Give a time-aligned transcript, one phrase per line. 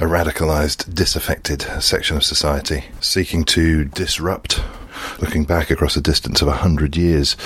[0.00, 4.62] a radicalized, disaffected section of society seeking to disrupt.
[5.20, 7.36] Looking back across a distance of a hundred years,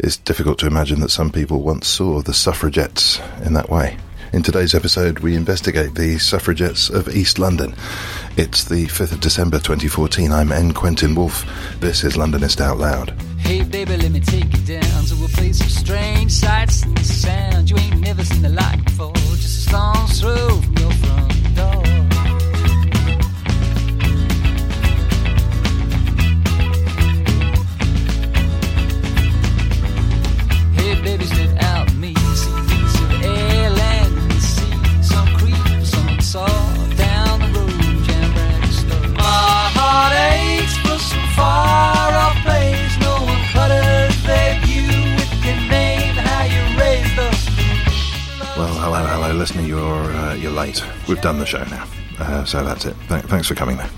[0.00, 3.98] it's difficult to imagine that some people once saw the suffragettes in that way.
[4.32, 7.74] In today's episode, we investigate the suffragettes of East London.
[8.38, 10.32] It's the 5th of December 2014.
[10.32, 10.72] I'm N.
[10.72, 11.44] Quentin Woolf.
[11.80, 13.10] This is Londonist Out Loud.
[13.38, 13.96] Hey baby,
[51.28, 51.86] done the show now,
[52.20, 52.96] uh, so that's it.
[53.08, 53.90] Th- thanks for coming there.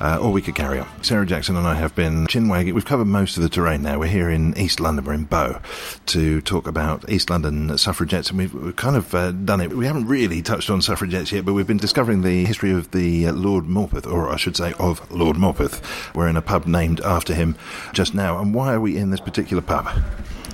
[0.00, 0.88] Uh, or we could carry on.
[1.04, 2.72] Sarah Jackson and I have been chinwagging.
[2.72, 4.00] We've covered most of the terrain now.
[4.00, 5.04] We're here in East London.
[5.04, 5.60] We're in Bow
[6.06, 9.70] to talk about East London suffragettes, and we've, we've kind of uh, done it.
[9.72, 13.28] We haven't really touched on suffragettes yet, but we've been discovering the history of the
[13.28, 15.80] uh, Lord Morpeth, or I should say, of Lord Morpeth.
[16.12, 17.54] We're in a pub named after him
[17.92, 18.40] just now.
[18.40, 19.88] And why are we in this particular pub?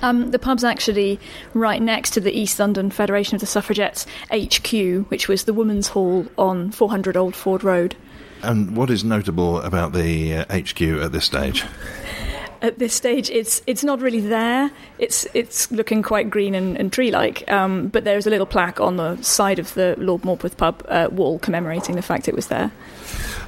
[0.02, 1.20] Um, the pub's actually
[1.54, 4.72] right next to the East London Federation of the Suffragettes HQ,
[5.10, 7.94] which was the Women's Hall on 400 Old Ford Road.
[8.42, 11.64] And what is notable about the uh, HQ at this stage?
[12.60, 14.70] At this stage, it's it's not really there.
[14.98, 18.80] It's it's looking quite green and, and tree-like, um, but there is a little plaque
[18.80, 22.48] on the side of the Lord Morpeth pub uh, wall commemorating the fact it was
[22.48, 22.70] there.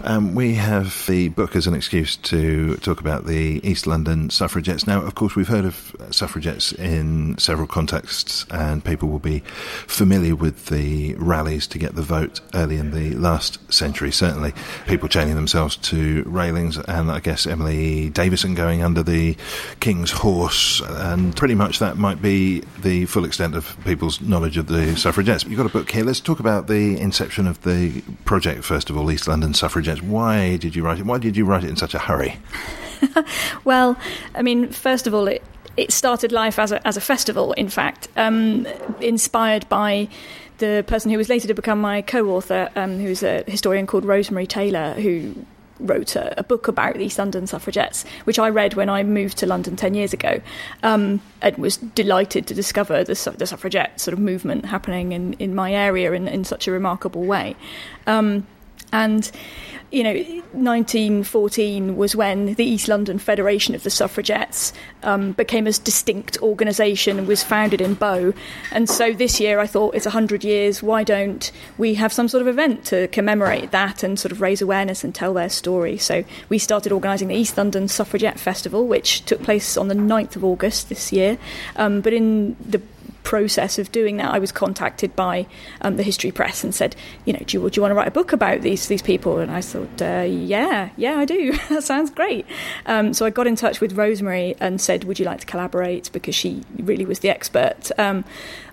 [0.07, 4.87] Um, we have the book as an excuse to talk about the East London suffragettes.
[4.87, 9.41] Now, of course, we've heard of suffragettes in several contexts, and people will be
[9.87, 14.13] familiar with the rallies to get the vote early in the last century.
[14.13, 14.53] Certainly,
[14.87, 19.39] people chaining themselves to railings, and I guess Emily Davison going under the
[19.81, 24.67] King's horse, and pretty much that might be the full extent of people's knowledge of
[24.67, 25.45] the suffragettes.
[25.45, 26.05] But you've got a book here.
[26.05, 29.94] Let's talk about the inception of the project, first of all, East London suffragettes.
[30.03, 31.07] Why did you write it?
[31.07, 32.39] Why did you write it in such a hurry?
[33.65, 33.99] Well,
[34.35, 35.43] I mean, first of all, it
[35.77, 37.53] it started life as a as a festival.
[37.53, 38.67] In fact, um,
[39.01, 40.09] inspired by
[40.59, 44.47] the person who was later to become my co-author, um, who's a historian called Rosemary
[44.47, 45.35] Taylor, who
[45.81, 49.39] wrote a, a book about the East London suffragettes, which I read when I moved
[49.39, 50.41] to London 10 years ago,
[50.85, 55.33] um, and was delighted to discover the, su- the suffragette sort of movement happening in,
[55.35, 57.57] in my area in, in such a remarkable way.
[58.07, 58.47] Um,
[58.95, 59.31] and
[59.91, 60.15] you know,
[60.53, 64.73] 1914 was when the East London Federation of the Suffragettes
[65.05, 68.33] um, became a distinct organisation and was founded in Bow.
[68.73, 72.41] And so this year I thought it's 100 years, why don't we have some sort
[72.41, 75.97] of event to commemorate that and sort of raise awareness and tell their story?
[75.97, 80.35] So we started organising the East London Suffragette Festival, which took place on the 9th
[80.35, 81.39] of August this year.
[81.77, 82.83] Um, but in the
[83.25, 85.47] process of doing that, I was contacted by
[85.81, 86.95] um, the History Press and said,
[87.25, 89.39] you know, do you, do you want to write a book about these these people?
[89.39, 91.53] And I thought, uh, yeah, yeah, I do.
[91.71, 92.47] that sounds great.
[92.87, 96.13] Um, so I got in touch with Rosemary and said, would you like to collaborate?
[96.13, 98.25] Because she really was the expert um,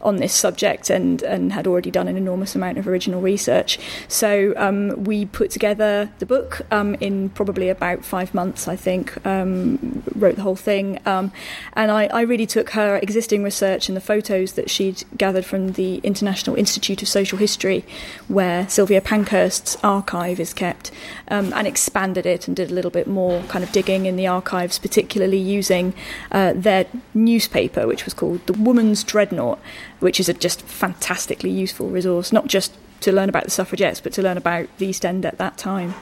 [0.02, 3.80] on this subject and and had already done an enormous amount of original research.
[4.08, 9.26] So um, we put together the book um, in probably about five months, I think.
[9.26, 11.32] Um, wrote the whole thing, and
[11.74, 15.74] I, I really took her existing research and the photos photos that she'd gathered from
[15.74, 17.84] the International Institute of Social History,
[18.28, 20.92] where Sylvia Pankhurst's archive is kept,
[21.28, 24.28] um, and expanded it and did a little bit more kind of digging in the
[24.28, 25.94] archives, particularly using
[26.32, 29.60] uh, their newspaper, which was called The Woman's Dreadnought,
[30.00, 34.14] which is a just fantastically useful resource, not just to learn about the suffragettes, but
[34.14, 35.94] to learn about the East End at that time.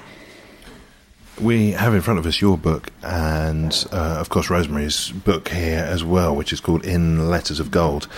[1.42, 5.80] We have in front of us your book and, uh, of course, Rosemary's book here
[5.80, 8.10] as well, which is called In Letters of Gold.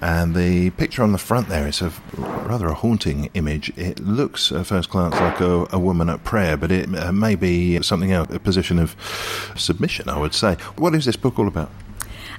[0.00, 3.68] And the picture on the front there is a rather a haunting image.
[3.76, 7.34] It looks at first glance like a, a woman at prayer, but it uh, may
[7.34, 8.96] be something else, a position of
[9.56, 10.54] submission, I would say.
[10.76, 11.70] What is this book all about?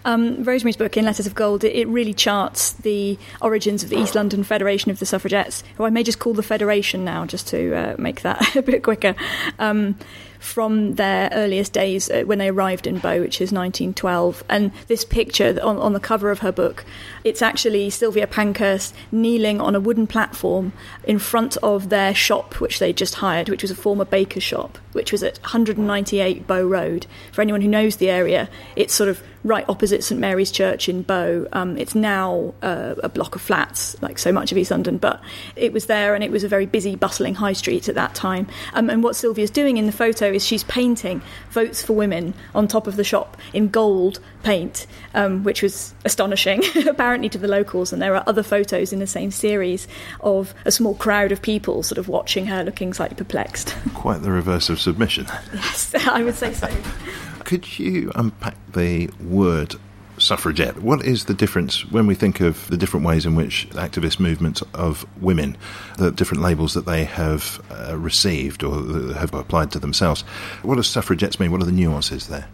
[0.06, 3.98] Um, Rosemary's book, In Letters of Gold, it, it, really charts the origins of the
[3.98, 7.48] East London Federation of the Suffragettes, who I may just call the Federation now, just
[7.50, 9.14] to uh, make that a bit quicker.
[9.60, 9.96] Um,
[10.42, 14.44] from their earliest days uh, when they arrived in Bow, which is 1912.
[14.50, 16.84] And this picture on, on the cover of her book,
[17.24, 20.74] it's actually Sylvia Pankhurst kneeling on a wooden platform
[21.04, 24.78] in front of their shop, which they just hired, which was a former baker's shop,
[24.94, 27.06] which was at 198 Bow Road.
[27.32, 31.02] For anyone who knows the area, it's sort of right opposite St Mary's Church in
[31.02, 31.48] Bow.
[31.54, 35.22] Um, it's now uh, a block of flats, like so much of East London, but
[35.56, 38.48] it was there and it was a very busy, bustling high street at that time.
[38.74, 42.68] Um, and what Sylvia's doing in the photo is she's painting votes for women on
[42.68, 47.92] top of the shop in gold paint, um, which was astonishing, apparently, to the locals.
[47.92, 49.88] And there are other photos in the same series
[50.22, 53.76] of a small crowd of people sort of watching her looking slightly perplexed.
[53.94, 55.26] Quite the reverse of submission.
[55.54, 56.70] Yes, I would say so.
[57.44, 59.76] Could you unpack the word
[60.18, 60.82] suffragette?
[60.82, 64.62] What is the difference when we think of the different ways in which activist movements
[64.74, 65.58] of women,
[65.98, 70.22] the different labels that they have uh, received or have applied to themselves?
[70.62, 71.52] What does suffragettes mean?
[71.52, 72.48] What are the nuances there?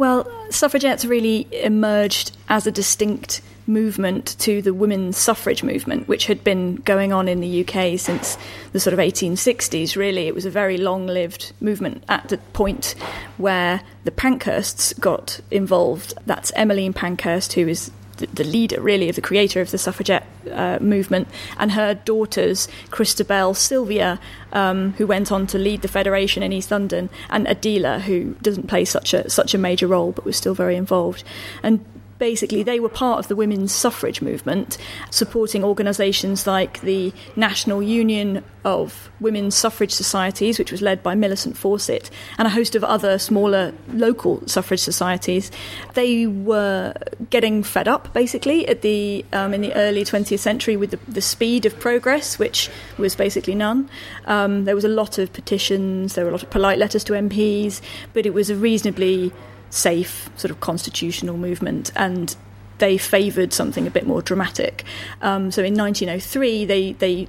[0.00, 6.42] Well, suffragettes really emerged as a distinct movement to the women's suffrage movement, which had
[6.42, 8.38] been going on in the UK since
[8.72, 10.26] the sort of 1860s, really.
[10.26, 12.94] It was a very long lived movement at the point
[13.36, 16.14] where the Pankhursts got involved.
[16.24, 17.90] That's Emmeline Pankhurst, who is
[18.26, 21.28] the leader, really, of the creator of the suffragette uh, movement,
[21.58, 24.20] and her daughters, Christabel Sylvia,
[24.52, 28.66] um, who went on to lead the federation in East London, and Adela, who doesn't
[28.66, 31.24] play such a such a major role but was still very involved.
[31.62, 31.84] And
[32.20, 34.78] basically they were part of the women's suffrage movement,
[35.10, 41.56] supporting organisations like the National Union of Women's Suffrage Societies, which was led by Millicent
[41.56, 45.50] Fawcett, and a host of other smaller local suffrage societies.
[45.94, 46.94] They were
[47.30, 51.22] getting fed up, basically, at the um, in the early 20th century with the, the,
[51.22, 52.68] speed of progress, which
[52.98, 53.88] was basically none.
[54.26, 57.14] Um, there was a lot of petitions, there were a lot of polite letters to
[57.14, 57.80] MPs,
[58.12, 59.32] but it was a reasonably
[59.70, 62.36] safe sort of constitutional movement and
[62.78, 64.84] they favoured something a bit more dramatic.
[65.22, 67.28] Um, so in 1903, they, they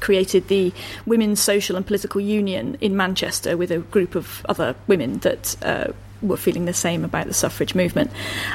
[0.00, 0.72] created the
[1.06, 5.92] Women's Social and Political Union in Manchester with a group of other women that uh,
[6.20, 8.10] were feeling the same about the suffrage movement.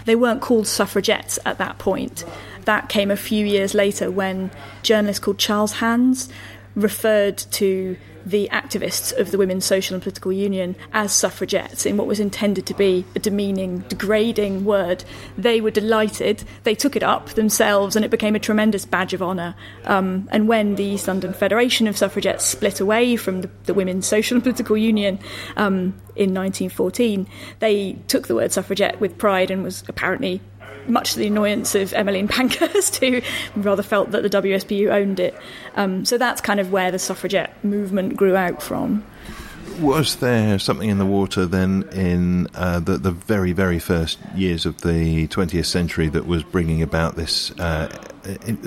[0.06, 2.26] They weren't called suffragettes at that point.
[2.66, 4.52] That came a few years later when
[4.84, 6.30] journalist called Charles Hands
[6.76, 12.08] referred to the activists of the Women's Social and Political Union as suffragettes in what
[12.08, 15.04] was intended to be a demeaning, degrading word.
[15.38, 16.44] They were delighted.
[16.64, 19.56] They took it up themselves, and it became a tremendous badge of honour.
[19.86, 24.08] Um, and when the East London Federation of Suffragettes split away from the, the Women's
[24.08, 25.20] Social and Political Union
[25.58, 27.28] um, in 1914,
[27.60, 30.42] they took the word suffragette with pride and was apparently
[30.88, 33.22] much to the annoyance of Emmeline Pankhurst, who
[33.56, 35.36] rather felt that the WSPU owned it.
[35.76, 39.04] Um, so that's kind of where the suffragette movement grew out from.
[39.80, 44.66] Was there something in the water then in uh, the, the, very, very first years
[44.66, 47.90] of the 20th century that was bringing about this uh,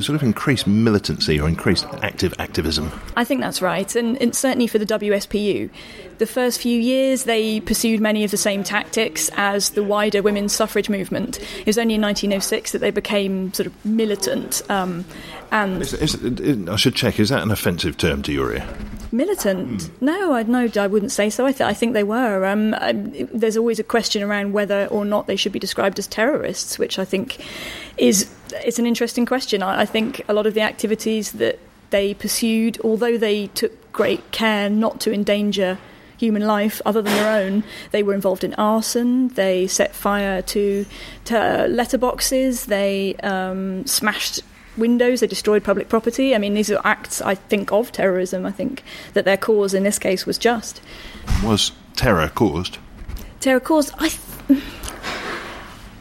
[0.00, 2.90] sort of increased militancy or increased active activism?
[3.16, 5.70] I think that's right, and, and, certainly for the WSPU.
[6.18, 10.52] The first few years, they pursued many of the same tactics as the wider women's
[10.52, 11.38] suffrage movement.
[11.60, 14.62] It was only in 1906 that they became sort of militant.
[14.68, 15.04] Um,
[15.50, 17.20] and is, is, I should check.
[17.20, 18.66] Is that an offensive term to your ear?
[19.16, 19.90] Militant?
[20.02, 21.46] No, I no, I wouldn't say so.
[21.46, 22.44] I, th- I think they were.
[22.44, 26.06] Um, I, there's always a question around whether or not they should be described as
[26.06, 27.42] terrorists, which I think
[27.96, 29.62] is it's an interesting question.
[29.62, 31.58] I, I think a lot of the activities that
[31.90, 35.78] they pursued, although they took great care not to endanger
[36.18, 37.64] human life other than their own.
[37.92, 39.28] They were involved in arson.
[39.28, 40.86] They set fire to,
[41.26, 42.66] to letterboxes.
[42.66, 44.42] They um, smashed
[44.76, 45.20] windows.
[45.20, 46.34] They destroyed public property.
[46.34, 48.46] I mean, these are acts I think of terrorism.
[48.46, 48.82] I think
[49.14, 50.80] that their cause in this case was just.
[51.42, 52.78] Was terror caused?
[53.40, 53.92] Terror caused.
[53.98, 54.08] I.
[54.48, 54.62] Th-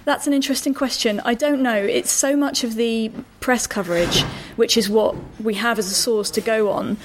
[0.06, 1.20] That's an interesting question.
[1.26, 1.76] I don't know.
[1.76, 4.22] It's so much of the press coverage,
[4.56, 6.98] which is what we have as a source to go on,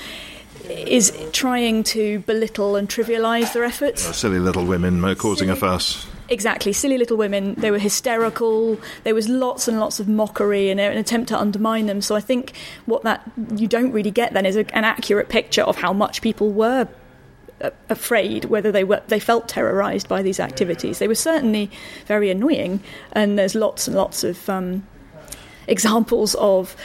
[0.68, 4.02] is trying to belittle and trivialise their efforts.
[4.14, 6.06] Silly little women uh, causing a fuss.
[6.30, 7.54] Exactly, silly little women.
[7.56, 8.78] They were hysterical.
[9.02, 12.00] There was lots and lots of mockery and an attempt to undermine them.
[12.00, 12.52] So I think
[12.87, 16.22] what that you don't really get then is a, an accurate picture of how much
[16.22, 16.87] people were
[17.88, 21.00] afraid, whether they were they felt terrorised by these activities.
[21.00, 21.68] They were certainly
[22.06, 22.80] very annoying,
[23.12, 24.87] and there's lots and lots of um,
[25.66, 26.76] examples of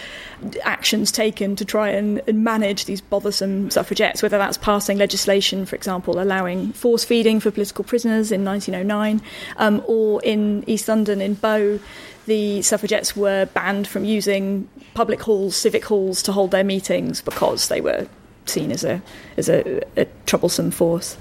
[0.63, 5.75] actions taken to try and, and manage these bothersome suffragettes, whether that's passing legislation, for
[5.75, 9.21] example, allowing force feeding for political prisoners in 1909,
[9.57, 11.79] um, or in East London, in Bow,
[12.25, 17.67] the suffragettes were banned from using public halls, civic halls, to hold their meetings because
[17.67, 18.07] they were
[18.45, 19.01] seen as a
[19.37, 21.17] as a, a troublesome force.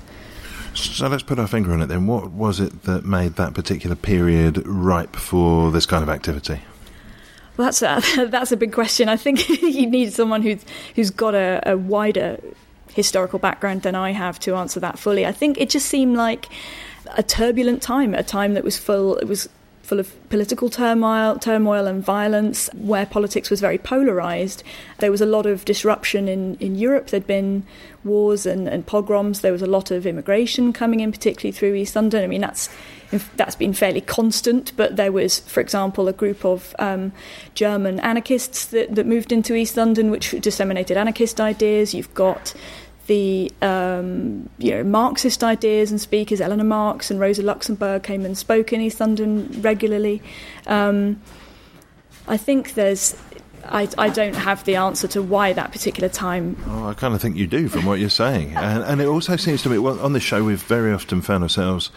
[0.75, 2.07] So let's put our finger on it then.
[2.07, 6.61] What was it that made that particular period ripe for this kind of activity?
[7.57, 9.09] Well, that's a, that's a big question.
[9.09, 12.41] I think you need someone who's who's got a, a wider
[12.93, 15.27] historical background than I have to answer that fully.
[15.27, 16.49] I think it just seemed like
[17.17, 19.17] a turbulent time, a time that was full.
[19.17, 19.49] It was
[19.83, 24.63] full of political turmoil, turmoil and violence, where politics was very polarized.
[24.99, 27.09] There was a lot of disruption in, in Europe.
[27.09, 27.65] There'd been
[28.03, 29.43] wars and, and pogroms.
[29.43, 32.25] There was a lot of immigration coming in, particularly through East London.
[32.25, 32.71] I mean, that's
[33.37, 37.13] that's been fairly constant, but there was, for example, a group of um,
[37.55, 41.95] German anarchists that, that moved into East London, which disseminated anarchist ideas.
[41.95, 42.55] You've got
[43.07, 46.41] the um, you know Marxist ideas and speakers.
[46.41, 50.23] Eleanor Marx and Rosa Luxemburg came and spoke in East London regularly.
[50.67, 51.21] Um,
[52.27, 53.17] I think there's.
[53.68, 56.56] I, I don't have the answer to why that particular time.
[56.66, 58.56] Oh, I kind of think you do from what you're saying.
[58.56, 61.42] And, and it also seems to me, well, on this show, we've very often found
[61.42, 61.90] ourselves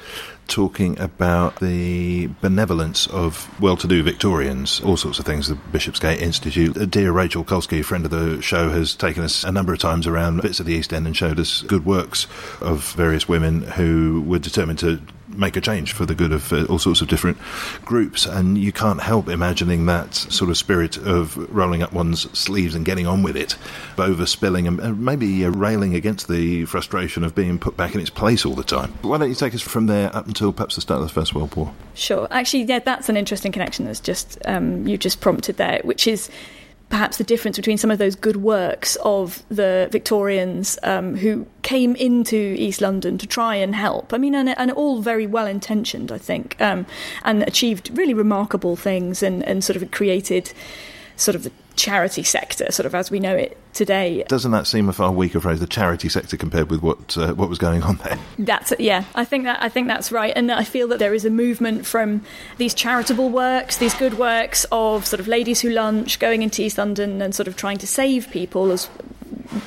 [0.47, 6.21] talking about the benevolence of well to do Victorians, all sorts of things, the Bishopsgate
[6.21, 6.77] Institute.
[6.77, 10.07] Uh, Dear Rachel Kolsky, friend of the show, has taken us a number of times
[10.07, 12.27] around bits of the East End and showed us good works
[12.61, 15.01] of various women who were determined to
[15.37, 17.37] make a change for the good of uh, all sorts of different
[17.83, 18.25] groups.
[18.25, 22.85] And you can't help imagining that sort of spirit of rolling up one's sleeves and
[22.85, 23.55] getting on with it,
[23.95, 28.45] overspilling and, maybe uh, railing against the frustration of being put back in its place
[28.45, 28.91] all the time.
[29.01, 31.35] Why don't you take us from there up until perhaps the start of the First
[31.35, 31.73] World War?
[31.93, 32.27] Sure.
[32.31, 36.29] Actually, yeah, that's an interesting connection that's just um, you just prompted there, which is
[36.89, 41.95] perhaps the difference between some of those good works of the Victorians um, who came
[41.95, 44.13] into East London to try and help.
[44.13, 46.85] I mean, and, and all very well intentioned, I think, um,
[47.23, 50.53] and achieved really remarkable things and, and sort of created
[51.17, 54.23] sort of the charity sector, sort of as we know it today.
[54.27, 57.47] Doesn't that seem a far weaker phrase, the charity sector, compared with what uh, what
[57.47, 58.19] was going on there?
[58.37, 61.23] That's yeah, I think that I think that's right, and I feel that there is
[61.23, 62.23] a movement from
[62.57, 66.77] these charitable works, these good works of sort of ladies who lunch, going into East
[66.77, 68.89] London and sort of trying to save people as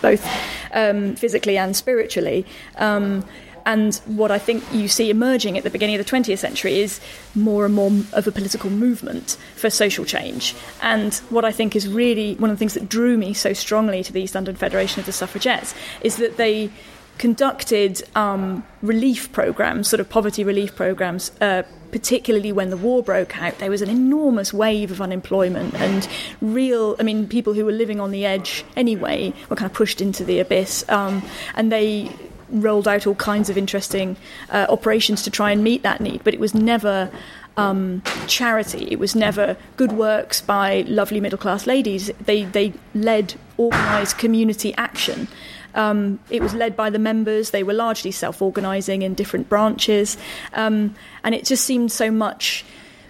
[0.02, 0.26] both
[0.73, 2.45] um, physically and spiritually.
[2.76, 3.25] Um,
[3.71, 7.00] and what I think you see emerging at the beginning of the 20th century is
[7.37, 10.57] more and more of a political movement for social change.
[10.83, 14.03] And what I think is really one of the things that drew me so strongly
[14.03, 16.71] to the East London Federation of the Suffragettes is that they
[17.19, 21.31] conducted um, relief programs, sort of poverty relief programs.
[21.41, 21.62] Uh,
[21.93, 26.09] particularly when the war broke out, there was an enormous wave of unemployment and
[26.41, 30.00] real, I mean, people who were living on the edge anyway were kind of pushed
[30.00, 30.89] into the abyss.
[30.89, 31.21] Um,
[31.57, 32.09] and they
[32.50, 34.16] rolled out all kinds of interesting
[34.50, 37.11] uh, operations to try and meet that need, but it was never.
[37.57, 38.87] Um, charity.
[38.90, 42.11] It was never good works by lovely middle class ladies.
[42.25, 45.28] They they led organised community action.
[45.75, 47.50] Um, it was led by the members.
[47.50, 50.16] They were largely self organising in different branches,
[50.54, 52.64] um, and it just seemed so much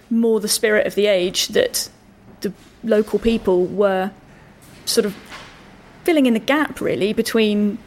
[0.09, 1.89] more the spirit of the age that
[2.41, 2.51] the
[2.83, 4.11] local people were
[4.85, 5.15] sort of
[6.03, 7.77] filling in the gap really between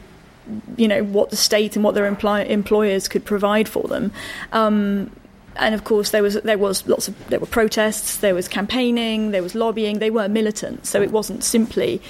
[0.77, 4.11] you know what the state and what their employ- employers could provide for them.
[4.51, 5.11] Um,
[5.57, 9.31] and of course, there was there was lots of there were protests, there was campaigning,
[9.31, 9.99] there was lobbying.
[9.99, 12.01] They were militant, so it wasn't simply,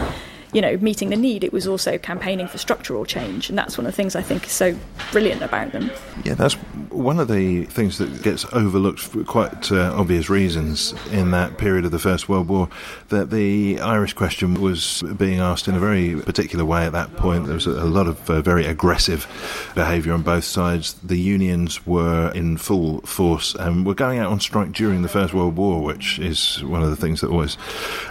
[0.55, 1.43] you know, meeting the need.
[1.43, 4.45] It was also campaigning for structural change, and that's one of the things I think
[4.45, 4.73] is so
[5.11, 5.91] brilliant about them.
[6.23, 6.53] Yeah, that's
[6.95, 11.83] one of the things that gets overlooked for quite uh, obvious reasons in that period
[11.83, 12.69] of the First World War.
[13.09, 17.47] That the Irish question was being asked in a very particular way at that point.
[17.47, 19.27] There was a, lot of uh, very aggressive
[19.75, 20.93] behaviour on both sides.
[21.03, 25.33] The unions were in full force and were going out on strike during the First
[25.33, 27.57] World War, which is one of the things that always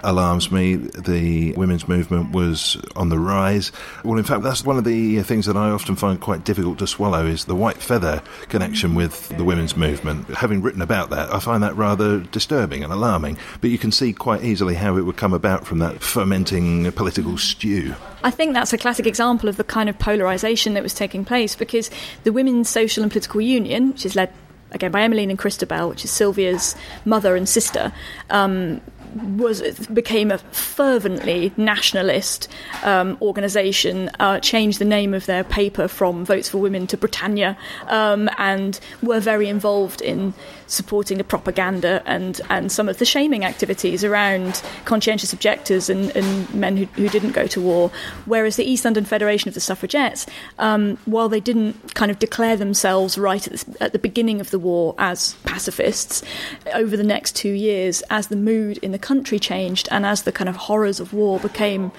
[0.02, 0.76] alarms me.
[0.76, 3.72] The women's movement was on the rise.
[4.04, 6.86] Well, in fact, that's one of the things that I often find quite difficult to
[6.86, 10.28] swallow is the white feather connection with the women's movement.
[10.28, 13.38] Having written about that, I find that rather disturbing and alarming.
[13.60, 17.38] But you can see quite easily how it would come about from that fermenting political
[17.38, 17.94] stew.
[18.22, 21.54] I think that's a classic example of the kind of polarisation that was taking place
[21.54, 21.90] because
[22.24, 24.32] the Women's Social and Political Union, which is led
[24.74, 26.74] again by Emmeline and Christabel, which is Sylvia's
[27.04, 27.92] mother and sister,
[28.30, 28.80] um,
[29.14, 32.49] was became a fervently nationalist
[32.83, 34.11] um, organisation.
[34.21, 37.56] Uh, changed the name of their paper from Votes for Women to Britannia,
[37.88, 40.35] um, and were very involved in
[40.66, 46.52] supporting the propaganda and, and some of the shaming activities around conscientious objectors and, and
[46.54, 47.90] men who, who didn't go to war.
[48.25, 50.26] Whereas the East London Federation of the Suffragettes,
[50.59, 54.50] um, while they didn't kind of declare themselves right at the, at the beginning of
[54.50, 56.23] the war as pacifists,
[56.73, 60.32] over the next two years, as the mood in the country changed and as the
[60.32, 61.92] kind of horrors of war became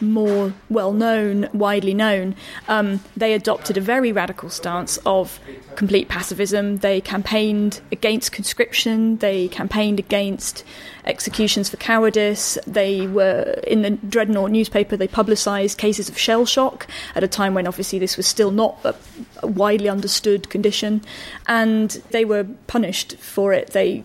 [0.00, 2.36] more well known, widely known,
[2.68, 5.40] um, they adopted a very radical stance of
[5.74, 6.78] complete pacifism.
[6.78, 10.64] They campaigned against conscription, they campaigned against
[11.04, 12.58] executions for cowardice.
[12.66, 17.54] They were, in the Dreadnought newspaper, they publicised cases of shell shock at a time
[17.54, 18.94] when obviously this was still not a,
[19.42, 21.02] a widely understood condition.
[21.46, 23.70] And they were punished for it.
[23.70, 24.04] They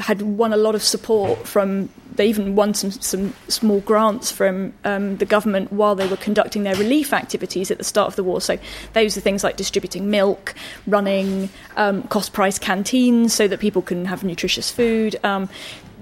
[0.00, 4.72] had won a lot of support from they even won some, some small grants from
[4.84, 8.24] um, the government while they were conducting their relief activities at the start of the
[8.24, 8.40] war.
[8.40, 8.58] So
[8.92, 10.54] those are things like distributing milk,
[10.86, 15.16] running um, cost price canteens so that people can have nutritious food.
[15.24, 15.48] Um,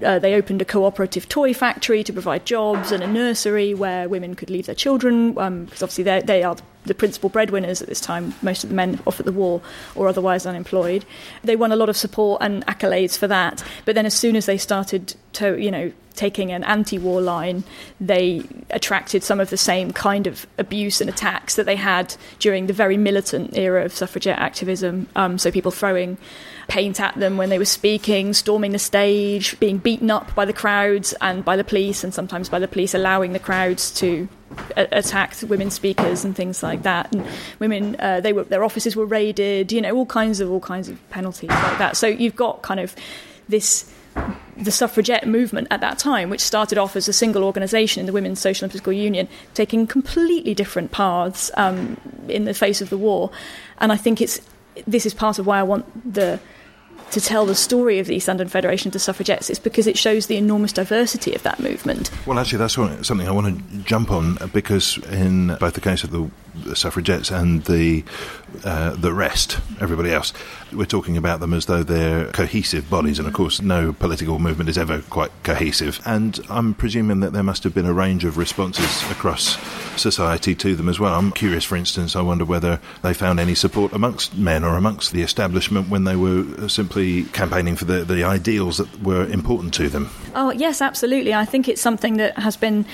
[0.04, 4.34] uh, they opened a cooperative toy factory to provide jobs and a nursery where women
[4.34, 6.56] could leave their children because um, obviously they are
[6.88, 9.60] the principal breadwinners at this time, most of the men off at the war
[9.94, 11.04] or otherwise unemployed.
[11.44, 13.62] They won a lot of support and accolades for that.
[13.84, 17.62] But then as soon as they started to, you know, taking an anti-war line,
[18.00, 22.66] they attracted some of the same kind of abuse and attacks that they had during
[22.66, 25.06] the very militant era of suffragette activism.
[25.14, 26.18] Um, so people throwing
[26.66, 30.52] paint at them when they were speaking, storming the stage, being beaten up by the
[30.52, 34.28] crowds and by the police, and sometimes by the police allowing the crowds to
[34.76, 37.12] a- attack women speakers and things like that.
[37.12, 37.26] And
[37.58, 39.72] women, uh, they were their offices were raided.
[39.72, 41.96] You know, all kinds of all kinds of penalties like that.
[41.96, 42.94] So you've got kind of
[43.48, 43.90] this
[44.56, 48.12] the suffragette movement at that time, which started off as a single organisation in the
[48.12, 51.96] Women's Social and Political Union, taking completely different paths um,
[52.28, 53.30] in the face of the war.
[53.78, 54.40] And I think it's
[54.86, 56.40] this is part of why I want the
[57.10, 60.26] to tell the story of the East London Federation the Suffragettes is because it shows
[60.26, 62.10] the enormous diversity of that movement.
[62.26, 66.10] Well, actually, that's something I want to jump on because in both the case of
[66.10, 66.30] the
[66.74, 68.04] suffragettes and the
[68.64, 70.32] uh, the rest, everybody else,
[70.72, 74.68] we're talking about them as though they're cohesive bodies, and of course, no political movement
[74.68, 76.00] is ever quite cohesive.
[76.04, 79.58] And I'm presuming that there must have been a range of responses across
[80.00, 81.14] society to them as well.
[81.14, 85.12] I'm curious, for instance, I wonder whether they found any support amongst men or amongst
[85.12, 89.88] the establishment when they were simply campaigning for the, the ideals that were important to
[89.88, 90.10] them.
[90.34, 91.34] Oh, yes, absolutely.
[91.34, 92.84] I think it's something that has been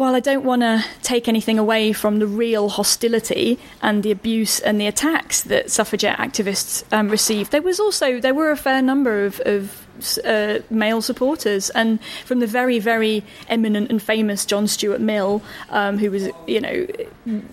[0.00, 4.58] while I don't want to take anything away from the real hostility and the abuse
[4.58, 8.80] and the attacks that suffragette activists um, received, there was also there were a fair
[8.80, 9.86] number of, of
[10.24, 15.98] uh, male supporters, and from the very, very eminent and famous John Stuart Mill, um,
[15.98, 16.86] who was, you know,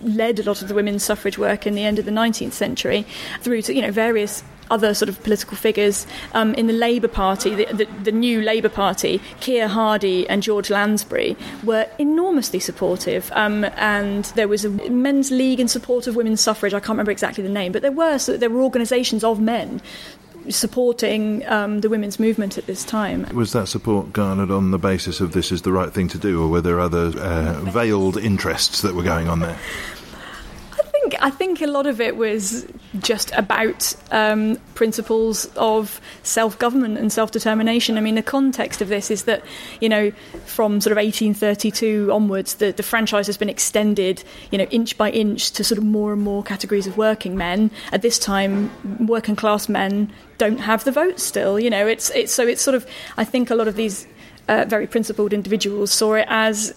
[0.00, 3.04] led a lot of the women's suffrage work in the end of the 19th century,
[3.42, 7.54] through to, you know, various other sort of political figures um, in the Labour Party,
[7.54, 13.30] the, the, the, new Labour Party, Keir Hardie and George Lansbury were enormously supportive.
[13.34, 16.74] Um, and there was a men's league in support of women's suffrage.
[16.74, 19.80] I can't remember exactly the name, but there were so there were organisations of men
[20.48, 23.26] supporting um, the women's movement at this time.
[23.34, 26.42] Was that support garnered on the basis of this is the right thing to do,
[26.42, 29.58] or were there other uh, veiled interests that were going on there?
[31.08, 32.66] Think I think a lot of it was
[33.00, 37.96] just about um, principles of self government and self determination.
[37.96, 39.42] I mean, the context of this is that
[39.80, 40.10] you know
[40.44, 45.10] from sort of 1832 onwards, the, the franchise has been extended, you know, inch by
[45.10, 47.70] inch to sort of more and more categories of working men.
[47.92, 48.70] At this time,
[49.06, 51.58] working class men don't have the vote still.
[51.58, 54.06] You know, it's it's so it's sort of I think a lot of these
[54.48, 56.74] uh, very principled individuals saw it as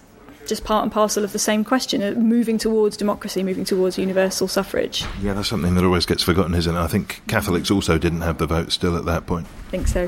[0.47, 4.47] just part and parcel of the same question uh, moving towards democracy, moving towards universal
[4.47, 5.05] suffrage.
[5.21, 6.79] Yeah, that's something that always gets forgotten, isn't it?
[6.79, 9.47] I think Catholics also didn't have the vote still at that point.
[9.67, 10.05] I think so.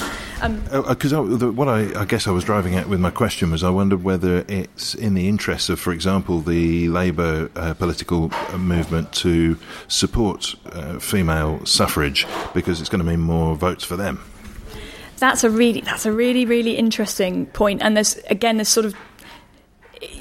[0.88, 3.64] Because um, uh, what I, I, guess I was driving at with my question was
[3.64, 9.14] I wondered whether it's in the interests of, for example, the Labour uh, political movement
[9.14, 14.22] to support uh, female suffrage because it's going to mean more votes for them.
[15.18, 17.54] That's a really that's a really really interesting point.
[17.54, 18.94] point, and there's again there's sort of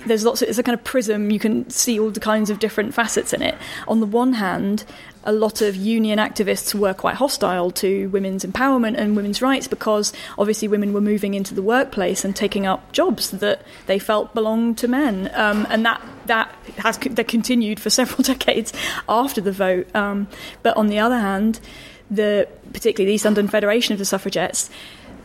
[0.06, 1.30] there's lots of it's a kind of prism.
[1.30, 3.56] You can see all the kinds of different facets in it.
[3.88, 4.84] On the one hand
[5.24, 10.12] a lot of union activists were quite hostile to women's empowerment and women's rights because
[10.38, 14.78] obviously women were moving into the workplace and taking up jobs that they felt belonged
[14.78, 18.72] to men, um, and that that has that continued for several decades
[19.08, 19.94] after the vote.
[19.94, 20.28] Um,
[20.62, 21.60] but on the other hand,
[22.10, 24.70] the particularly the East London Federation of the Suffragettes,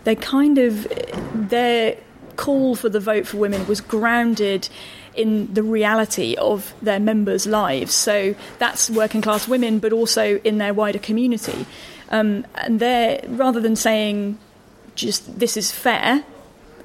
[0.03, 0.87] they kind of
[1.33, 1.97] their
[2.37, 4.69] call for the vote for women was grounded
[5.15, 7.93] in the reality of their members' lives.
[7.93, 11.65] So that's working class women, but also in their wider community.
[12.09, 14.37] Um, and they're rather than saying
[14.95, 16.23] just this is fair,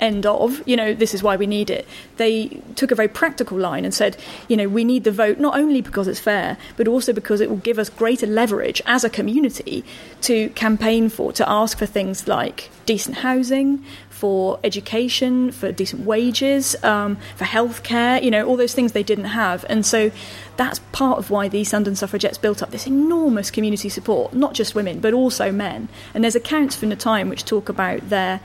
[0.01, 1.87] end of, you know, this is why we need it.
[2.17, 4.17] They took a very practical line and said,
[4.49, 7.49] you know, we need the vote not only because it's fair, but also because it
[7.49, 9.85] will give us greater leverage as a community
[10.23, 13.85] to campaign for, to ask for things like decent housing,
[14.23, 19.25] for education, for decent wages, um, for healthcare, you know, all those things they didn't
[19.25, 19.65] have.
[19.69, 20.13] And so
[20.57, 24.77] that's part of why the London suffragettes built up this enormous community support, not just
[24.77, 25.89] women, but also men.
[26.15, 28.41] And there's accounts from the time which talk about their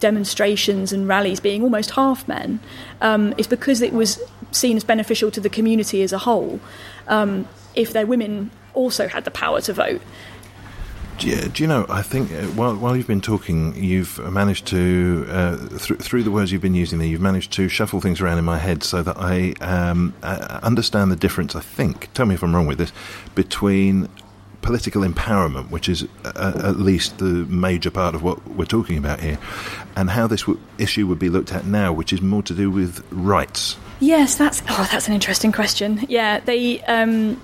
[0.00, 2.58] demonstrations and rallies being almost half men.
[3.00, 6.58] Um, it's because it was seen as beneficial to the community as a whole
[7.06, 10.02] um, if their women also had the power to vote.
[11.20, 11.84] Do do you know?
[11.90, 16.30] I think uh, while while you've been talking, you've managed to uh, through through the
[16.30, 19.02] words you've been using there, you've managed to shuffle things around in my head so
[19.02, 21.54] that I um, uh, understand the difference.
[21.54, 22.10] I think.
[22.14, 22.90] Tell me if I'm wrong with this.
[23.34, 24.08] Between
[24.62, 29.20] political empowerment, which is uh, at least the major part of what we're talking about
[29.20, 29.38] here,
[29.96, 32.70] and how this w- issue would be looked at now, which is more to do
[32.70, 33.76] with rights.
[34.00, 36.00] Yes, that's oh, that's an interesting question.
[36.08, 36.80] Yeah, they.
[36.84, 37.38] Um,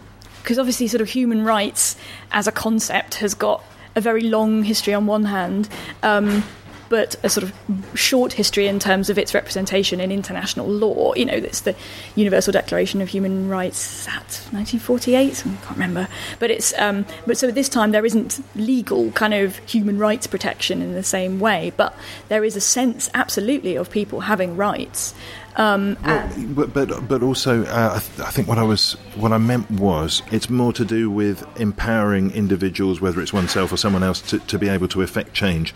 [0.47, 1.97] because obviously, sort of human rights
[2.31, 3.65] as a concept has got
[3.97, 5.69] a very long history on one hand,
[6.05, 6.45] um,
[6.89, 7.53] but a sort of
[7.95, 11.15] short history in terms of its representation in international law.
[11.15, 11.75] You know, it's the
[12.15, 15.47] Universal Declaration of Human Rights at 1948.
[15.47, 19.35] I can't remember, but it's um, but so at this time there isn't legal kind
[19.35, 21.97] of human rights protection in the same way, but
[22.29, 25.15] there is a sense absolutely of people having rights.
[25.57, 29.33] Um, well, but, but but also, uh, I, th- I, think what I was what
[29.33, 34.03] I meant was it's more to do with empowering individuals, whether it's oneself or someone
[34.03, 35.75] else, to, to be able to effect change,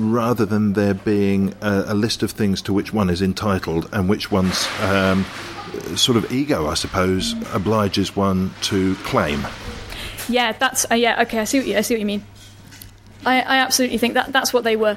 [0.00, 4.08] rather than there being a, a list of things to which one is entitled and
[4.08, 5.24] which one's um,
[5.94, 9.46] sort of ego, I suppose, obliges one to claim.
[10.28, 11.22] Yeah, that's uh, yeah.
[11.22, 12.24] Okay, I see what you, I see what you mean.
[13.24, 14.96] I, I absolutely think that that's what they were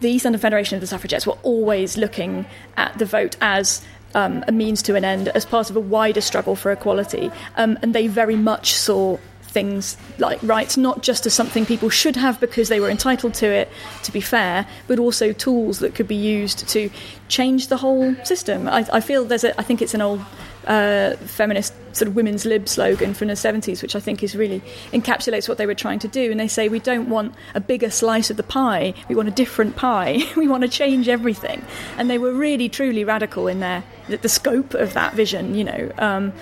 [0.00, 3.84] the East London Federation of the Suffragettes were always looking at the vote as
[4.14, 7.30] um, a means to an end, as part of a wider struggle for equality.
[7.56, 9.18] Um, and they very much saw
[9.50, 13.46] things like rights not just as something people should have because they were entitled to
[13.46, 13.68] it,
[14.02, 16.90] to be fair, but also tools that could be used to
[17.28, 18.68] change the whole system.
[18.68, 20.24] I, I feel there's a, I think it's an old
[20.66, 24.62] uh, feminist sort of women's lib slogan from the 70s, which I think is really
[24.92, 26.30] encapsulates what they were trying to do.
[26.30, 29.32] And they say, we don't want a bigger slice of the pie, we want a
[29.32, 31.64] different pie, we want to change everything.
[31.96, 35.64] And they were really, truly radical in their the, the scope of that vision, you
[35.64, 35.92] know.
[35.98, 36.32] Um,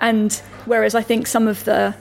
[0.00, 0.32] and
[0.66, 1.94] whereas I think some of the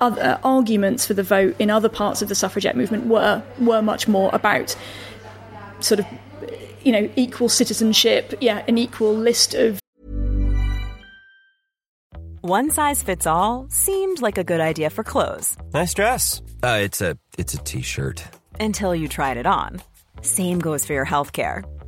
[0.00, 4.08] other arguments for the vote in other parts of the suffragette movement were were much
[4.08, 4.76] more about
[5.80, 6.06] sort of
[6.82, 9.80] you know equal citizenship, yeah, an equal list of
[12.40, 15.56] one size fits all seemed like a good idea for clothes.
[15.74, 16.40] Nice dress.
[16.62, 18.24] Uh, it's a it's a t-shirt.
[18.60, 19.80] Until you tried it on.
[20.22, 21.64] Same goes for your health care.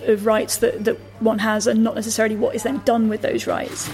[0.00, 3.46] Of rights that, that one has, and not necessarily what is then done with those
[3.46, 3.90] rights.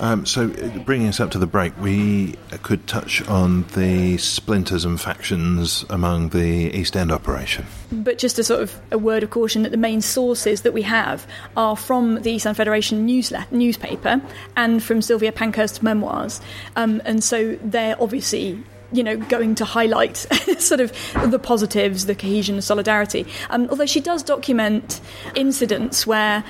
[0.00, 4.84] Um, so, uh, bringing us up to the break, we could touch on the splinters
[4.84, 7.66] and factions among the East End operation.
[7.90, 10.82] But just a sort of a word of caution that the main sources that we
[10.82, 11.26] have
[11.56, 14.20] are from the East End Federation newspaper
[14.56, 16.40] and from Sylvia Pankhurst's memoirs.
[16.76, 20.16] Um, and so they're obviously you know, going to highlight
[20.58, 20.92] sort of
[21.30, 23.26] the positives, the cohesion, the solidarity.
[23.50, 25.00] Um, although she does document
[25.34, 26.44] incidents where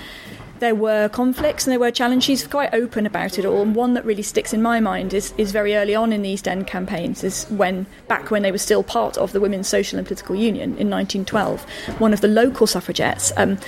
[0.59, 2.25] there were conflicts and there were challenges.
[2.25, 3.63] She's quite open about it all.
[3.63, 6.29] And one that really sticks in my mind is, is very early on in the
[6.29, 9.99] East End campaigns, is when, back when they were still part of the Women's Social
[9.99, 11.63] and Political Union in 1912,
[12.01, 13.59] one of the local suffragettes, um,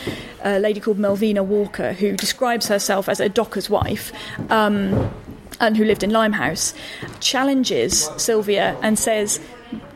[0.42, 4.12] a lady called Melvina Walker, who describes herself as a docker's wife,
[4.50, 5.12] um,
[5.60, 6.74] and who lived in Limehouse,
[7.20, 9.40] challenges Sylvia and says,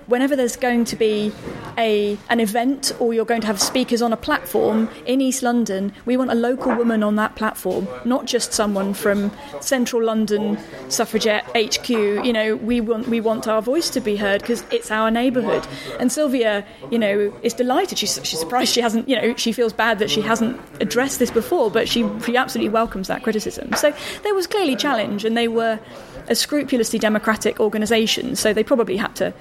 [0.07, 1.33] whenever there's going to be
[1.79, 5.93] a an event or you're going to have speakers on a platform in East London,
[6.05, 11.45] we want a local woman on that platform, not just someone from Central London Suffragette
[11.57, 11.89] HQ.
[11.89, 15.67] You know, we want we want our voice to be heard because it's our neighbourhood.
[15.99, 17.99] And Sylvia, you know, is delighted.
[17.99, 19.09] She's, she's surprised she hasn't.
[19.09, 22.71] You know, she feels bad that she hasn't addressed this before, but she she absolutely
[22.71, 23.73] welcomes that criticism.
[23.75, 25.79] So there was clearly challenge, and they were
[26.29, 29.33] a scrupulously democratic organisation, so they probably had to,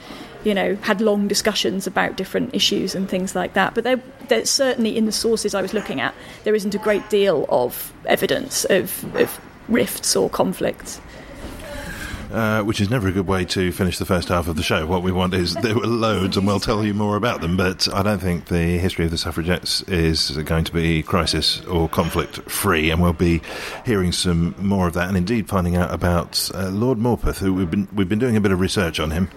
[0.43, 3.73] you know, had long discussions about different issues and things like that.
[3.73, 7.45] But there, certainly in the sources I was looking at, there isn't a great deal
[7.49, 10.99] of evidence of, of rifts or conflicts.
[12.33, 14.87] Uh, which is never a good way to finish the first half of the show.
[14.87, 17.55] What we want is there were loads, and we'll tell you more about them.
[17.55, 21.87] But I don't think the history of the suffragettes is going to be crisis or
[21.87, 23.43] conflict free, and we'll be
[23.85, 27.69] hearing some more of that, and indeed finding out about uh, Lord Morpeth, who we've
[27.69, 29.29] been we've been doing a bit of research on him.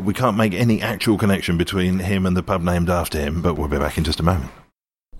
[0.00, 3.56] We can't make any actual connection between him and the pub named after him, but
[3.56, 4.50] we'll be back in just a moment.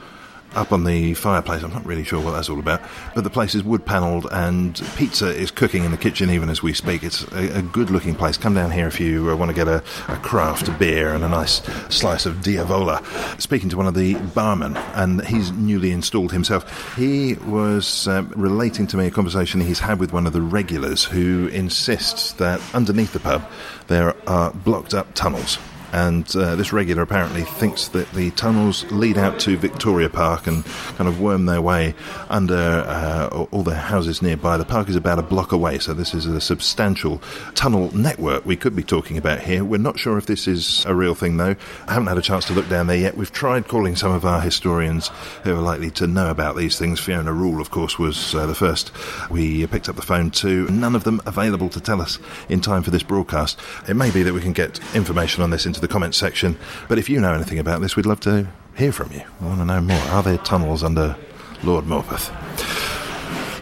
[0.57, 1.63] up on the fireplace.
[1.63, 2.81] I'm not really sure what that's all about,
[3.15, 6.63] but the place is wood panelled and pizza is cooking in the kitchen even as
[6.63, 7.03] we speak.
[7.03, 8.37] It's a, a good looking place.
[8.37, 11.29] Come down here if you uh, want to get a, a, craft beer and a
[11.29, 13.05] nice slice of Diavola.
[13.41, 18.87] Speaking to one of the barmen, and he's newly installed himself, he was um, relating
[18.89, 23.13] to me a conversation he's had with one of the regulars who insists that underneath
[23.13, 23.49] the pub
[23.89, 25.59] there are blocked up tunnels
[25.93, 30.65] and uh, this regular apparently thinks that the tunnels lead out to Victoria Park and
[30.97, 31.95] kind of worm their way
[32.29, 34.57] under uh, all the houses nearby.
[34.57, 37.23] The park is about a block away, so this is a substantial
[37.55, 39.65] tunnel network we could be talking about here.
[39.65, 41.57] We're not sure if this is a real thing, though.
[41.87, 43.17] I haven't had a chance to look down there yet.
[43.17, 45.09] We've tried calling some of our historians
[45.45, 47.01] who are likely to know about these things.
[47.01, 48.93] Fiona Rule, of course, was uh, the first
[49.31, 50.67] we picked up the phone to.
[50.69, 52.19] None of them available to tell us
[52.49, 53.59] in time for this broadcast.
[53.89, 56.57] It may be that we can get information on this into the comments section,
[56.89, 59.23] but if you know anything about this, we'd love to hear from you.
[59.41, 60.01] I want to know more.
[60.09, 61.17] Are there tunnels under
[61.63, 62.33] Lord Morpeth?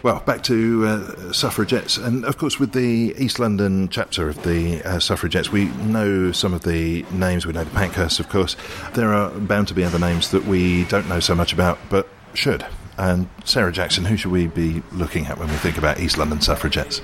[0.01, 4.81] Well, back to uh, suffragettes, and of course, with the East London chapter of the
[4.83, 7.45] uh, suffragettes, we know some of the names.
[7.45, 8.55] We know the Pankhursts, of course.
[8.93, 12.07] There are bound to be other names that we don't know so much about, but
[12.33, 12.65] should.
[12.97, 16.39] And Sarah Jackson, who should we be looking at when we think about East London
[16.39, 17.01] suffragettes?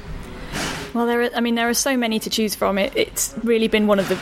[0.94, 2.78] Well, there are, I mean, there are so many to choose from.
[2.78, 4.20] It, it's really been one of the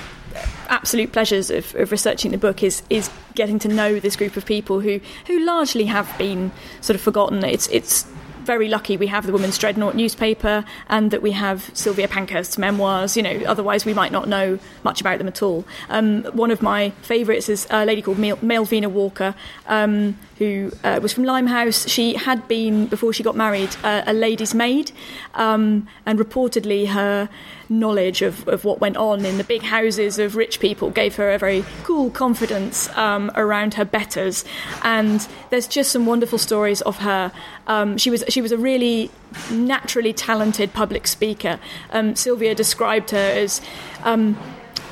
[0.69, 4.45] absolute pleasures of, of, researching the book is is getting to know this group of
[4.45, 6.51] people who who largely have been
[6.82, 7.43] sort of forgotten.
[7.43, 8.05] It's it's
[8.49, 13.15] very lucky we have the Women's Dreadnought newspaper and that we have Sylvia Pankhurst's memoirs.
[13.15, 15.65] You know, otherwise we might not know much about them at all.
[15.88, 19.36] Um, one of my favourites is a lady called Mel- Melvina Walker,
[19.67, 21.88] um, who uh, was from Limehouse.
[21.88, 24.91] She had been, before she got married, uh, a lady's maid,
[25.36, 27.29] um, and reportedly her
[27.69, 31.32] knowledge of, of what went on in the big houses of rich people gave her
[31.32, 34.43] a very cool confidence um, around her betters.
[34.84, 37.32] And there's just some wonderful stories of her.
[37.67, 39.12] Um, she was she was a really
[39.51, 41.60] naturally talented public speaker.
[41.91, 43.62] Um, Sylvia described her as
[44.03, 44.38] um,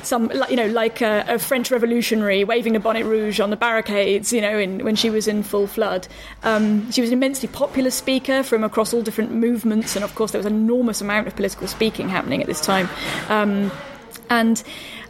[0.02, 4.32] some, you know, like a, a, French revolutionary waving a bonnet rouge on the barricades,
[4.32, 6.08] you know, in, when she was in full flood.
[6.42, 10.32] Um, she was an immensely popular speaker from across all different movements, and of course,
[10.32, 12.88] there was an enormous amount of political speaking happening at this time.
[13.28, 13.70] Um,
[14.30, 14.62] and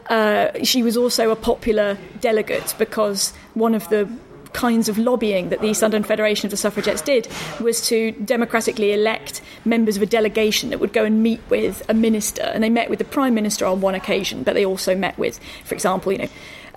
[0.08, 4.08] uh, she was also a popular delegate because one of the
[4.52, 7.28] kinds of lobbying that the East London Federation of the Suffragettes did
[7.60, 11.94] was to democratically elect members of a delegation that would go and meet with a
[11.94, 12.42] minister.
[12.42, 15.38] And they met with the Prime Minister on one occasion, but they also met with,
[15.64, 16.28] for example, you know,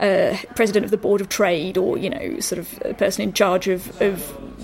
[0.01, 3.33] uh, president of the Board of Trade or, you know, sort of a person in
[3.33, 4.21] charge of, of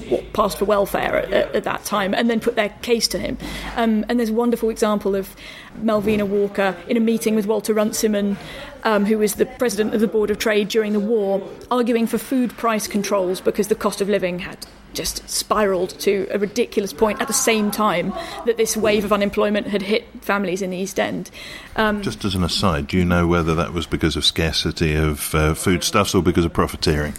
[0.10, 3.20] what passed for welfare at, at, at, that time, and then put their case to
[3.20, 3.38] him.
[3.76, 5.36] Um, and there's a wonderful example of
[5.76, 8.38] Melvina Walker in a meeting with Walter Runciman,
[8.84, 12.18] um, who was the president of the Board of Trade during the war, arguing for
[12.18, 14.66] food price controls because the cost of living had
[14.98, 18.12] just spiraled to a ridiculous point at the same time
[18.46, 21.30] that this wave of unemployment had hit families in the East End.
[21.76, 25.34] Um, just as an aside, do you know whether that was because of scarcity of
[25.36, 27.14] uh, foodstuffs or because of profiteering?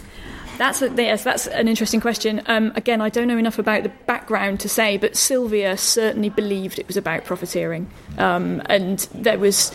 [0.59, 2.41] That's a, yes, that's an interesting question.
[2.47, 6.77] Um, again, I don't know enough about the background to say, but Sylvia certainly believed
[6.77, 9.71] it was about profiteering, um, and there was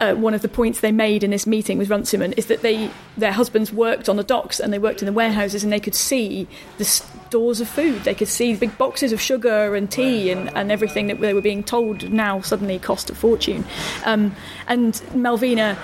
[0.00, 2.90] uh, one of the points they made in this meeting with Runciman is that they
[3.16, 5.94] their husbands worked on the docks and they worked in the warehouses and they could
[5.94, 8.02] see the stores of food.
[8.02, 11.40] They could see big boxes of sugar and tea and, and everything that they were
[11.40, 13.64] being told now suddenly cost a fortune.
[14.04, 14.34] Um,
[14.66, 15.78] and Melvina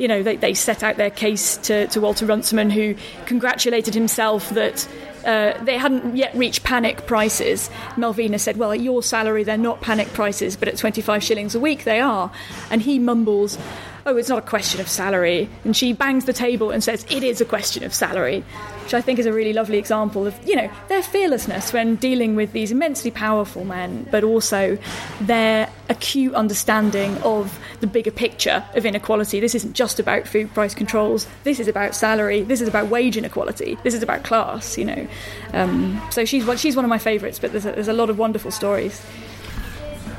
[0.00, 2.94] you know, they, they set out their case to, to Walter Runciman, who
[3.26, 4.88] congratulated himself that
[5.26, 7.68] uh, they hadn't yet reached panic prices.
[7.98, 11.60] Melvina said, Well, at your salary, they're not panic prices, but at 25 shillings a
[11.60, 12.32] week, they are.
[12.70, 13.58] And he mumbles,
[14.06, 15.48] Oh, it's not a question of salary.
[15.64, 18.44] And she bangs the table and says, It is a question of salary
[18.90, 22.34] which I think is a really lovely example of, you know, their fearlessness when dealing
[22.34, 24.76] with these immensely powerful men, but also
[25.20, 29.38] their acute understanding of the bigger picture of inequality.
[29.38, 31.28] This isn't just about food price controls.
[31.44, 32.42] This is about salary.
[32.42, 33.78] This is about wage inequality.
[33.84, 34.76] This is about class.
[34.76, 35.06] You know,
[35.52, 37.38] um, so she's she's one of my favourites.
[37.38, 39.00] But there's a, there's a lot of wonderful stories.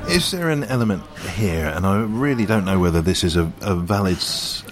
[0.08, 3.74] Is there an element here, and I really don't know whether this is a, a
[3.74, 4.18] valid,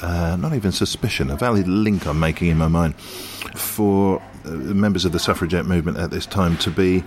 [0.03, 2.95] uh, not even suspicion, a valid link I'm making in my mind,
[3.55, 7.03] for uh, members of the suffragette movement at this time to be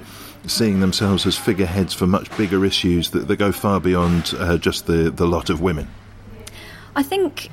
[0.48, 4.88] seeing themselves as figureheads for much bigger issues that, that go far beyond uh, just
[4.88, 5.88] the, the lot of women?
[6.96, 7.50] I think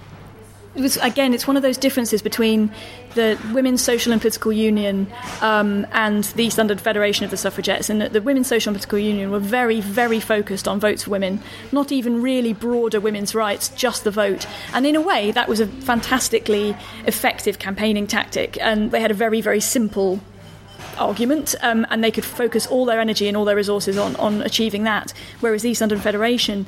[0.74, 2.72] it was, again, it's one of those differences between
[3.14, 5.06] the Women's Social and Political Union
[5.40, 8.76] um, and the East London Federation of the Suffragettes, and that the Women's Social and
[8.76, 11.40] Political Union were very, very focused on votes for women,
[11.72, 14.46] not even really broader women's rights, just the vote.
[14.72, 19.14] And in a way, that was a fantastically effective campaigning tactic, and they had a
[19.14, 20.20] very, very simple
[21.00, 24.42] argument, um, and they could focus all their energy and all their resources on, on
[24.42, 25.12] achieving that.
[25.40, 26.66] Whereas the East London Federation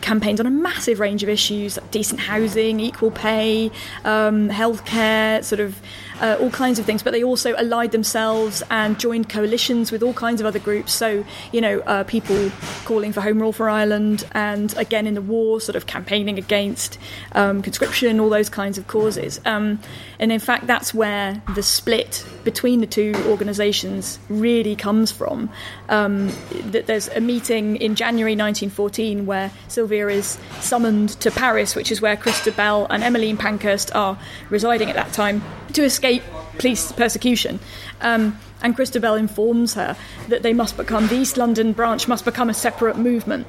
[0.00, 3.70] campaigns on a massive range of issues like decent housing, equal pay,
[4.04, 5.80] um, healthcare, sort of
[6.20, 7.02] uh, all kinds of things.
[7.02, 10.92] But they also allied themselves and joined coalitions with all kinds of other groups.
[10.92, 12.50] So, you know, uh, people
[12.84, 16.98] calling for home rule for Ireland and again in the war, sort of campaigning against
[17.32, 19.40] um, conscription, all those kinds of causes.
[19.44, 19.80] Um,
[20.20, 25.48] and in fact, that's where the split between the two organisations really comes from.
[25.88, 26.30] Um,
[26.62, 32.18] there's a meeting in January 1914 where Sylvia is summoned to Paris, which is where
[32.18, 34.18] Christabel and Emmeline Pankhurst are
[34.50, 35.42] residing at that time,
[35.72, 36.22] to escape
[36.58, 37.58] police persecution.
[38.02, 39.96] Um, and Christabel informs her
[40.28, 43.46] that they must become, the East London branch must become a separate movement.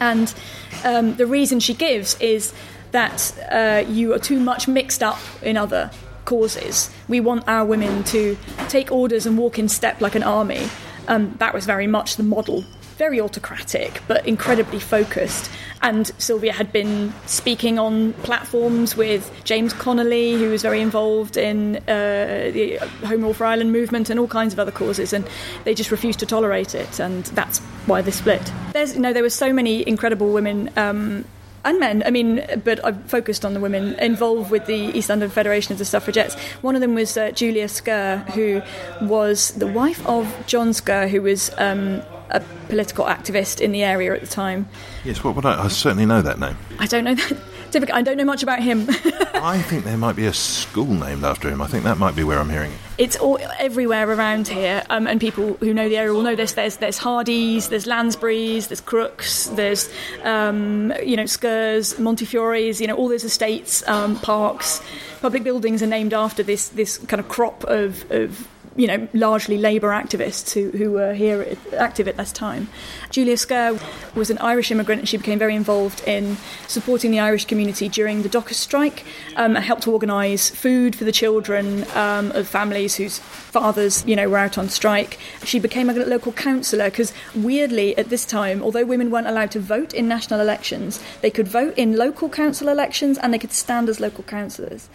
[0.00, 0.32] And
[0.84, 2.54] um, the reason she gives is
[2.92, 5.90] that uh, you are too much mixed up in other
[6.24, 6.90] causes.
[7.08, 8.36] We want our women to
[8.68, 10.68] take orders and walk in step like an army.
[11.08, 12.64] Um, that was very much the model.
[12.98, 15.50] Very autocratic, but incredibly focused.
[15.80, 21.76] And Sylvia had been speaking on platforms with James Connolly, who was very involved in
[21.76, 25.26] uh, the Home Rule for Ireland movement and all kinds of other causes, and
[25.64, 28.52] they just refused to tolerate it, and that's why they split.
[28.72, 30.68] There's, you know, there were so many incredible women.
[30.76, 31.24] Um,
[31.64, 32.02] and men.
[32.04, 35.78] I mean, but I've focused on the women involved with the East London Federation of
[35.78, 36.34] the Suffragettes.
[36.62, 38.62] One of them was uh, Julia Scurr, who
[39.02, 44.14] was the wife of John Scurr, who was um, a political activist in the area
[44.14, 44.68] at the time.
[45.04, 46.56] Yes, what would I, I certainly know that name.
[46.78, 47.36] I don't know that.
[47.74, 48.86] I don't know much about him.
[49.34, 51.60] I think there might be a school named after him.
[51.60, 52.78] I think that might be where I'm hearing it.
[52.98, 56.52] It's all everywhere around here, um, and people who know the area will know this.
[56.54, 59.88] There's there's Hardy's, there's Lansbury's, there's Crooks, there's
[60.24, 64.82] um, you know Scurrs, Montefiores, you know all those estates, um, parks,
[65.20, 68.48] public buildings are named after this this kind of crop of, of
[68.78, 72.68] you know, largely Labour activists who, who were here active at this time.
[73.10, 73.76] Julia Scurr
[74.14, 76.36] was an Irish immigrant and she became very involved in
[76.68, 79.04] supporting the Irish community during the Dockers strike
[79.34, 84.14] um, and helped to organise food for the children um, of families whose fathers, you
[84.14, 85.18] know, were out on strike.
[85.42, 89.60] She became a local councillor because, weirdly, at this time, although women weren't allowed to
[89.60, 93.88] vote in national elections, they could vote in local council elections and they could stand
[93.88, 94.88] as local councillors.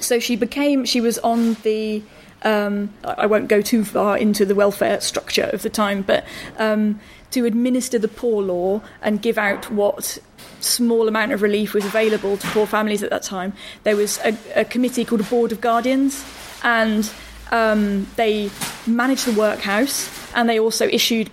[0.00, 2.02] So she became, she was on the
[2.42, 6.24] um, I won't go too far into the welfare structure of the time, but
[6.58, 7.00] um,
[7.32, 10.18] to administer the poor law and give out what
[10.60, 14.36] small amount of relief was available to poor families at that time, there was a,
[14.54, 16.24] a committee called a Board of Guardians,
[16.62, 17.10] and
[17.50, 18.50] um, they
[18.86, 21.30] managed the workhouse and they also issued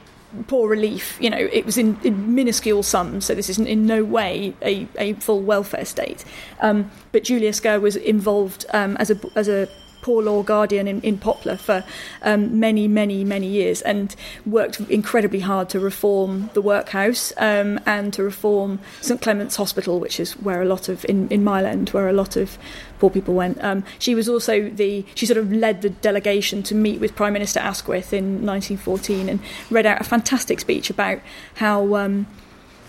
[0.47, 1.17] poor relief.
[1.21, 4.87] You know, it was in, in minuscule sums, so this is in no way a,
[4.97, 6.25] a full welfare state.
[6.61, 9.67] Um, but Julia Scurr was involved um, as a as a
[10.05, 11.83] poor law guardian in, in Poplar for
[12.21, 18.13] um, many, many, many years and worked incredibly hard to reform the workhouse um, and
[18.13, 21.89] to reform St Clement's Hospital, which is where a lot of, in, in Mile End,
[21.89, 22.59] where a lot of
[22.99, 23.63] poor people went.
[23.63, 27.33] Um, she was also the, she sort of led the delegation to meet with Prime
[27.33, 29.39] Minister Asquith in 1914 and
[29.71, 31.19] read out a fantastic speech about
[31.55, 31.95] how.
[31.95, 32.27] Um,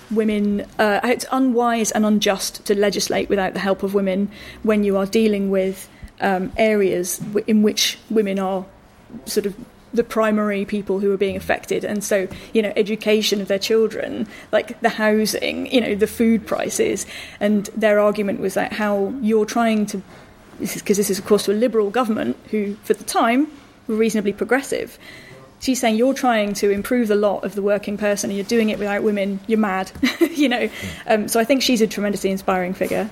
[0.08, 4.30] women uh, it's unwise and unjust to legislate without the help of women
[4.62, 5.88] when you are dealing with
[6.20, 8.64] um, areas w- in which women are
[9.24, 9.54] sort of
[9.94, 11.84] the primary people who are being affected.
[11.84, 16.46] And so you know education of their children like the housing you know the food
[16.46, 17.06] prices.
[17.40, 20.02] And their argument was that how you're trying to
[20.58, 23.48] because this is of course to a liberal government who for the time
[23.86, 24.98] were reasonably progressive.
[25.58, 28.68] She's saying you're trying to improve the lot of the working person and you're doing
[28.68, 29.40] it without women.
[29.46, 29.90] You're mad
[30.36, 30.68] you know?
[31.06, 33.10] Um, so i think she's a tremendously inspiring figure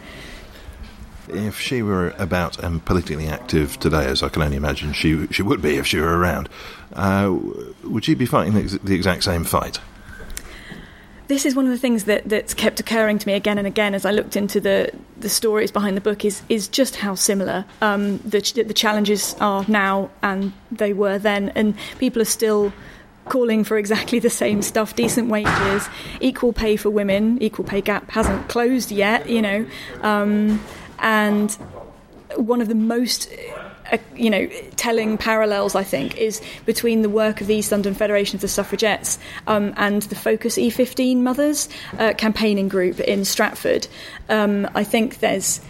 [1.29, 5.43] if she were about and politically active today, as I can only imagine she she
[5.43, 6.49] would be if she were around,
[6.95, 7.35] uh,
[7.85, 9.81] would she be fighting the, the, exact same fight?
[11.27, 13.95] This is one of the things that, that's kept occurring to me again and again
[13.95, 17.65] as I looked into the, the stories behind the book is is just how similar
[17.81, 22.73] um, the the challenges are now and they were then, and people are still
[23.27, 25.89] calling for exactly the same stuff decent wages
[26.21, 29.67] equal pay for women equal pay gap hasn't closed yet you know
[30.03, 30.61] um,
[31.05, 31.53] and
[32.37, 33.29] one of the most
[33.93, 34.47] uh, you know,
[34.77, 38.49] telling parallels, I think, is between the work of the East London Federation of the
[38.49, 43.87] Suffragettes um, and the Focus E15 Mothers uh, campaigning group in Stratford.
[44.31, 45.61] Um, I think there's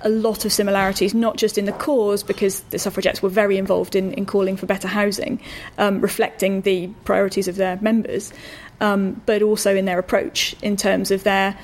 [0.00, 3.94] a lot of similarities, not just in the cause, because the suffragettes were very involved
[3.94, 5.40] in, in calling for better housing,
[5.78, 8.32] um, reflecting the priorities of their members,
[8.80, 11.56] um, but also in their approach in terms of their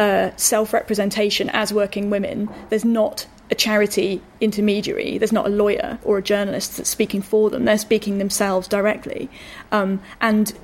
[0.00, 5.98] uh, self representation as working women, there's not a charity intermediary, there's not a lawyer
[6.04, 9.28] or a journalist that's speaking for them, they're speaking themselves directly.
[9.70, 10.54] Um, and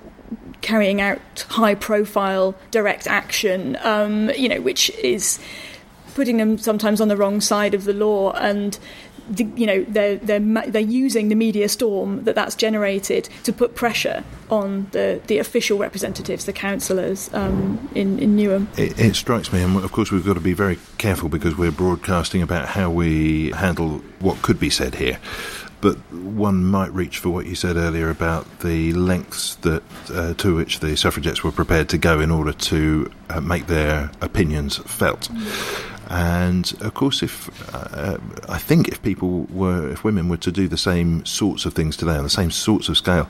[0.63, 1.21] carrying out
[1.51, 5.39] high profile direct action, um, you know, which is
[6.15, 8.79] putting them sometimes on the wrong side of the law and
[9.35, 14.25] you know they're they're they're using the media storm that that's generated to put pressure
[14.51, 18.67] on the the official representatives, the councillors um, in in Newham.
[18.79, 21.73] It, it strikes me, and of course we've got to be very careful because we're
[21.73, 25.19] broadcasting about how we handle what could be said here.
[25.81, 30.55] But one might reach for what you said earlier about the lengths that uh, to
[30.57, 35.29] which the suffragettes were prepared to go in order to uh, make their opinions felt.
[36.09, 40.69] And of course, if uh, I think if people were, if women were to do
[40.69, 43.29] the same sorts of things today on the same sorts of scale,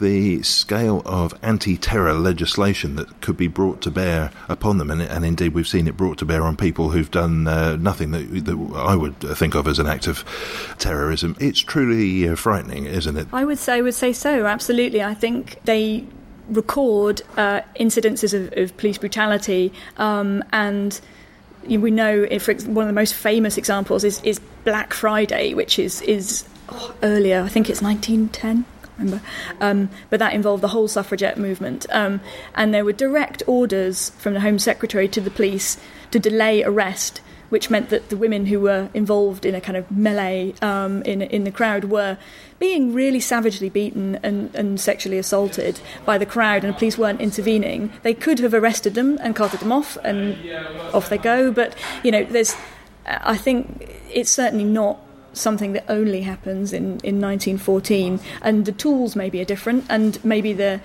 [0.00, 5.24] the scale of anti-terror legislation that could be brought to bear upon them, and, and
[5.24, 8.72] indeed we've seen it brought to bear on people who've done uh, nothing that, that,
[8.74, 10.24] I would think of as an act of
[10.78, 11.36] terrorism.
[11.38, 13.28] It's truly uh, frightening, isn't it?
[13.32, 14.46] I would say, I would say so.
[14.46, 16.04] Absolutely, I think they
[16.48, 21.00] record uh, incidences of, of, police brutality um, and
[21.66, 26.02] we know if one of the most famous examples is, is Black Friday, which is
[26.02, 27.42] is oh, earlier.
[27.42, 28.64] I think it's 1910.
[28.98, 29.22] Remember,
[29.60, 32.20] um, but that involved the whole suffragette movement, um,
[32.54, 35.78] and there were direct orders from the Home Secretary to the police
[36.10, 39.90] to delay arrest which meant that the women who were involved in a kind of
[39.90, 42.16] melee um, in in the crowd were
[42.58, 47.20] being really savagely beaten and, and sexually assaulted by the crowd, and the police weren't
[47.20, 47.92] intervening.
[48.02, 50.36] They could have arrested them and carted them off, and
[50.92, 51.50] off they go.
[51.50, 52.54] But you know, there's,
[53.06, 55.00] I think it's certainly not
[55.32, 60.52] something that only happens in, in 1914, and the tools maybe are different, and maybe
[60.52, 60.80] the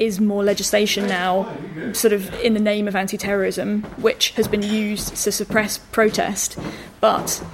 [0.00, 1.46] is more legislation now,
[1.92, 6.58] sort of in the name of anti terrorism, which has been used to suppress protest.
[7.00, 7.44] But,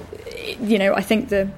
[0.61, 1.51] you know, I think the,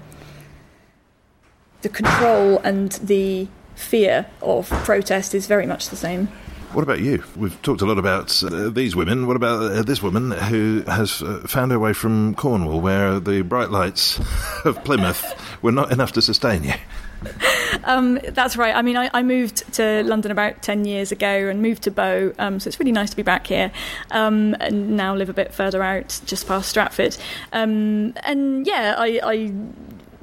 [1.82, 6.28] the control and the fear of protest is very much the same.
[6.72, 7.22] What about you?
[7.36, 9.26] We've talked a lot about uh, these women.
[9.26, 13.42] What about uh, this woman who has uh, found her way from Cornwall, where the
[13.42, 14.18] bright lights
[14.64, 16.74] of Plymouth were not enough to sustain you?
[17.84, 18.74] Um, that's right.
[18.74, 22.32] I mean, I, I, moved to London about 10 years ago and moved to Bow,
[22.38, 23.70] um, so it's really nice to be back here
[24.10, 27.16] um, and now live a bit further out, just past Stratford.
[27.52, 29.52] Um, and yeah, I, I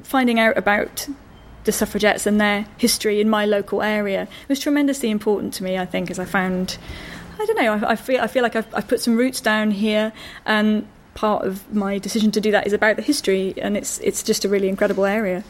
[0.03, 1.07] finding out about
[1.63, 5.85] the suffragettes and their history in my local area was tremendously important to me, I
[5.85, 6.77] think, as I found.
[7.39, 7.73] I don't know.
[7.73, 10.13] I, I feel I feel like I've, I've put some roots down here,
[10.45, 14.23] and part of my decision to do that is about the history, and it's it's
[14.23, 15.43] just a really incredible area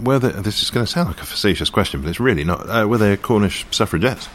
[0.00, 2.68] were there, this is going to sound like a facetious question, but it's really not.
[2.68, 4.28] Uh, were there Cornish suffragettes?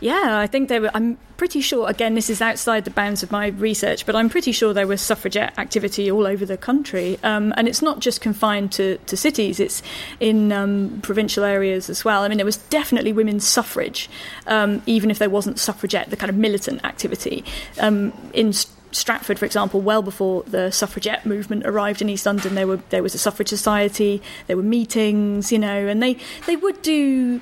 [0.00, 0.90] Yeah, I think they were.
[0.94, 1.88] I'm pretty sure.
[1.88, 5.02] Again, this is outside the bounds of my research, but I'm pretty sure there was
[5.02, 9.60] suffragette activity all over the country, um, and it's not just confined to, to cities.
[9.60, 9.82] It's
[10.18, 12.22] in um, provincial areas as well.
[12.22, 14.08] I mean, there was definitely women's suffrage,
[14.46, 17.44] um, even if there wasn't suffragette, the kind of militant activity
[17.78, 18.54] um, in.
[18.92, 23.02] Stratford, for example, well before the suffragette movement arrived in East London, there were there
[23.02, 26.16] was a suffrage society, there were meetings, you know, and they
[26.46, 27.40] they would do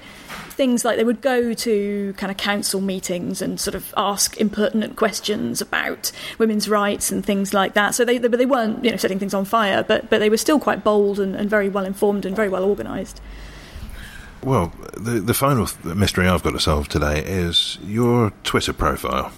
[0.51, 4.96] things like they would go to kind of council meetings and sort of ask impertinent
[4.96, 7.94] questions about women's rights and things like that.
[7.94, 10.36] So they, they, they weren't you know setting things on fire, but but they were
[10.36, 13.20] still quite bold and, and very well informed and very well organised.
[14.42, 19.32] Well, the the final mystery I've got to solve today is your Twitter profile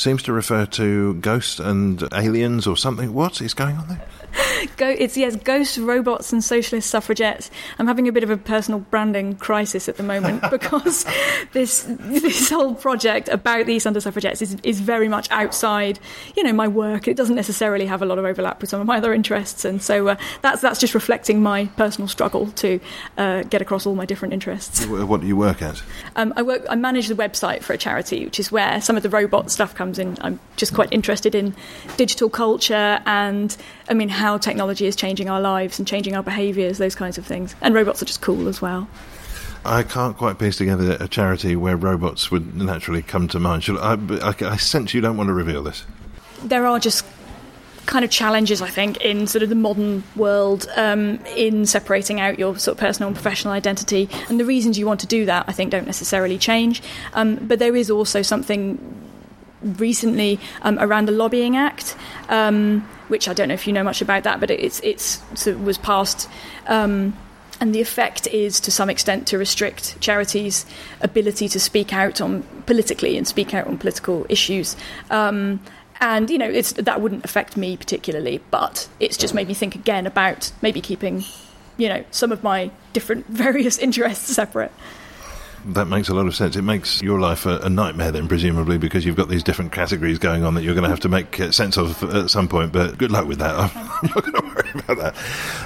[0.00, 3.12] seems to refer to ghosts and aliens or something.
[3.12, 4.02] What is going on there?
[4.76, 7.50] Go, it's yes, ghosts, robots, and socialist suffragettes.
[7.78, 11.06] I'm having a bit of a personal branding crisis at the moment because
[11.52, 15.98] this this whole project about the East London suffragettes is is very much outside,
[16.36, 17.08] you know, my work.
[17.08, 19.82] It doesn't necessarily have a lot of overlap with some of my other interests, and
[19.82, 22.80] so uh, that's that's just reflecting my personal struggle to
[23.16, 24.86] uh, get across all my different interests.
[24.86, 25.82] What do you work at?
[26.16, 26.64] Um, I work.
[26.68, 29.74] I manage the website for a charity, which is where some of the robot stuff
[29.74, 30.16] comes in.
[30.20, 31.54] I'm just quite interested in
[31.96, 33.56] digital culture and,
[33.90, 37.26] I mean, how technology is changing our lives and changing our behaviours, those kinds of
[37.26, 37.56] things.
[37.60, 38.88] And robots are just cool as well.
[39.64, 43.64] I can't quite piece together a charity where robots would naturally come to mind.
[43.68, 45.84] I, I, I sense you don't want to reveal this.
[46.42, 47.04] There are just
[47.86, 52.38] kind of challenges, I think, in sort of the modern world um, in separating out
[52.38, 54.08] your sort of personal and professional identity.
[54.28, 56.82] And the reasons you want to do that, I think, don't necessarily change.
[57.12, 58.78] Um, but there is also something
[59.62, 61.96] recently um, around the Lobbying Act,
[62.28, 65.50] um, which I don't know if you know much about that, but it's it's so
[65.50, 66.28] it was passed.
[66.66, 67.16] Um,
[67.60, 70.64] and the effect is, to some extent, to restrict charities'
[71.02, 74.76] ability to speak out on politically and speak out on political issues.
[75.10, 75.60] Um,
[76.00, 79.74] and you know, it's, that wouldn't affect me particularly, but it's just made me think
[79.74, 81.22] again about maybe keeping,
[81.76, 84.72] you know, some of my different various interests separate.
[85.66, 86.56] That makes a lot of sense.
[86.56, 90.18] It makes your life a, a nightmare then, presumably, because you've got these different categories
[90.18, 92.72] going on that you're going to have to make uh, sense of at some point.
[92.72, 93.54] But good luck with that.
[93.76, 95.14] I'm not going to worry about that.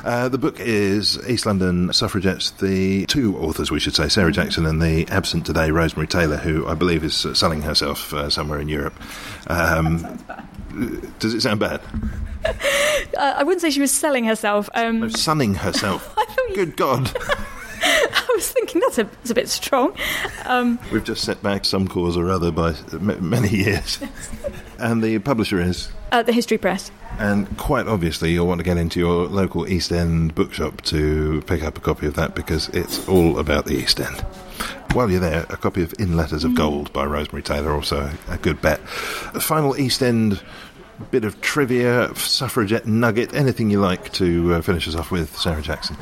[0.05, 2.51] Uh, the book is East London Suffragettes.
[2.51, 6.67] The two authors, we should say, Sarah Jackson and the absent today Rosemary Taylor, who
[6.67, 8.95] I believe is selling herself uh, somewhere in Europe.
[9.47, 10.19] Um,
[11.21, 11.81] does it sound bad?
[13.17, 14.69] Uh, I wouldn't say she was selling herself.
[14.75, 16.15] Um, No, sunning herself.
[16.55, 17.11] Good God.
[18.17, 19.97] I was thinking that's a, that's a bit strong.
[20.47, 23.99] Um, We've just set back some cause or other by m- many years.
[24.79, 25.91] and the publisher is.
[26.13, 26.91] uh, the History Press.
[27.19, 31.63] And quite obviously, you'll want to get into your local East End bookshop to pick
[31.63, 34.21] up a copy of that because it's all about the East End.
[34.93, 38.39] While you're there, a copy of In Letters of Gold by Rosemary Taylor, also a
[38.39, 38.81] good bet.
[39.35, 40.41] A final East End
[41.11, 45.61] bit of trivia, suffragette nugget, anything you like to uh, finish us off with, Sarah
[45.63, 45.97] Jackson.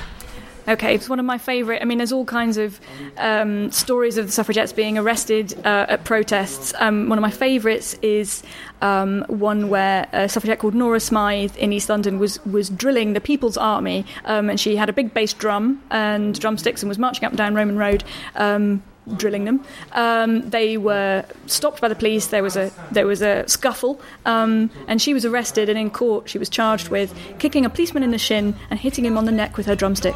[0.68, 1.82] Okay, it's one of my favourite.
[1.82, 2.80] I mean, there's all kinds of
[3.18, 6.72] um, stories of the suffragettes being arrested uh, at protests.
[6.78, 8.44] Um, one of my favourites is
[8.80, 13.20] um, one where a suffragette called Norah Smyth in East London was was drilling the
[13.20, 17.24] People's Army, um, and she had a big bass drum and drumsticks and was marching
[17.24, 18.04] up and down Roman Road.
[18.36, 18.84] Um,
[19.16, 19.64] drilling them.
[19.92, 22.28] Um, they were stopped by the police.
[22.28, 25.68] There was a there was a scuffle, um, and she was arrested.
[25.68, 29.04] And in court, she was charged with kicking a policeman in the shin and hitting
[29.04, 30.14] him on the neck with her drumstick.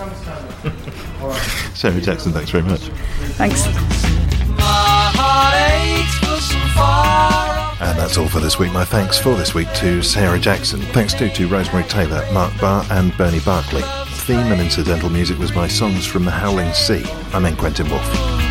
[1.74, 2.80] Sarah Jackson, thanks very much.
[3.36, 3.66] Thanks.
[4.56, 8.72] My heart aches for some far off And that's all for this week.
[8.72, 10.80] My thanks for this week to Sarah Jackson.
[10.80, 13.82] Thanks too to Rosemary Taylor, Mark Barr, and Bernie Barkley.
[14.24, 17.04] Theme and incidental music was by Songs from the Howling Sea.
[17.34, 18.50] I'm in Quentin Woolf.